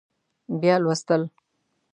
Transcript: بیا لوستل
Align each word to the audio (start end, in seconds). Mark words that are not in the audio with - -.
بیا 0.61 0.75
لوستل 0.83 1.21